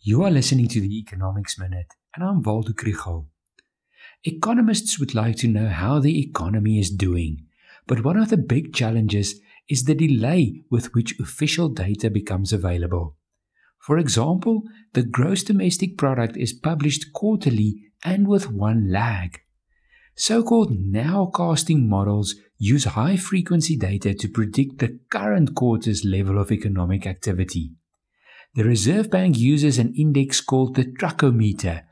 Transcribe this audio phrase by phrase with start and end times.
[0.00, 3.26] You are listening to the Economics Minute, and I'm Waldo Krugell.
[4.22, 7.46] Economists would like to know how the economy is doing,
[7.88, 13.16] but one of the big challenges is the delay with which official data becomes available.
[13.80, 19.40] For example, the gross domestic product is published quarterly and with one lag.
[20.14, 26.52] So called nowcasting models use high frequency data to predict the current quarter's level of
[26.52, 27.72] economic activity.
[28.54, 31.82] The Reserve Bank uses an index called the Truckometer,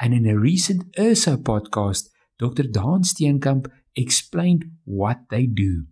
[0.00, 2.08] and in a recent ERSA podcast,
[2.38, 2.62] Dr.
[2.62, 5.86] Daan Steenkamp explained what they do.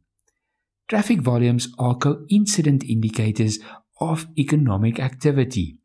[0.88, 3.58] Traffic volumes are coincident indicators
[4.00, 5.78] of economic activity.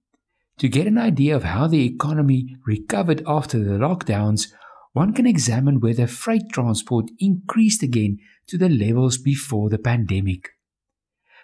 [0.59, 4.48] To get an idea of how the economy recovered after the lockdowns,
[4.94, 10.50] one can examine whether freight transport increased again to the levels before the pandemic.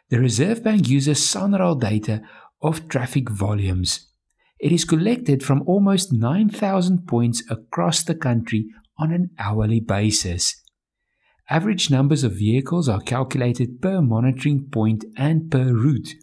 [0.09, 2.21] The Reserve Bank uses SANRAL data
[2.61, 4.07] of traffic volumes.
[4.59, 8.67] It is collected from almost 9,000 points across the country
[8.97, 10.61] on an hourly basis.
[11.49, 16.15] Average numbers of vehicles are calculated per monitoring point and per route.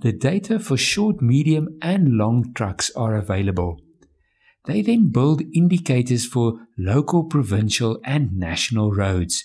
[0.00, 3.80] The data for short, medium, and long trucks are available.
[4.64, 9.44] They then build indicators for local, provincial, and national roads.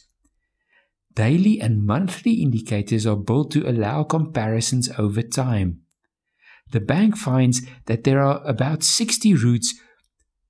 [1.15, 5.82] Daily and monthly indicators are built to allow comparisons over time.
[6.71, 9.73] The bank finds that there are about 60 routes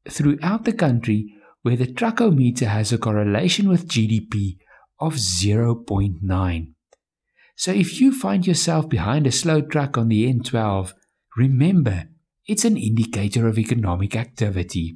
[0.10, 1.34] throughout the country
[1.64, 4.58] where the truckometer has a correlation with GDP
[5.00, 6.68] of 0.9.
[7.56, 10.94] So if you find yourself behind a slow truck on the N12,
[11.38, 12.06] remember
[12.46, 14.96] it's an indicator of economic activity.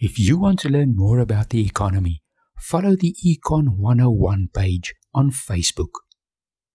[0.00, 2.22] If you want to learn more about the economy,
[2.58, 5.92] follow the Econ 101 page on Facebook.